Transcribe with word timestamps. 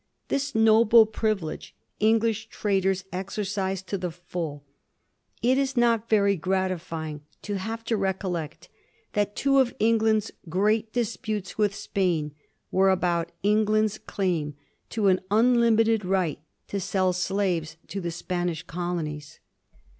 This 0.29 0.55
noble 0.55 1.05
privilege 1.05 1.75
English 1.99 2.47
traders 2.49 3.03
exercised 3.13 3.85
to 3.89 3.99
the 3.99 4.09
full. 4.09 4.63
It 5.43 5.59
is 5.59 5.77
not 5.77 6.09
very 6.09 6.35
gratifying 6.35 7.21
to 7.43 7.59
have 7.59 7.83
to 7.83 7.95
recollect 7.97 8.67
that 9.13 9.35
two 9.35 9.59
of 9.59 9.75
England's 9.77 10.31
great 10.49 10.91
disputes 10.91 11.59
with 11.59 11.75
Spain 11.75 12.33
were 12.71 12.89
about 12.89 13.31
England's 13.43 13.99
claim 13.99 14.55
to 14.89 15.05
an 15.05 15.21
unlimited 15.29 16.03
right 16.03 16.39
to 16.69 16.79
sell 16.79 17.13
slaves 17.13 17.77
to 17.89 18.01
the 18.01 18.09
Spanish 18.09 18.63
colonies. 18.63 19.39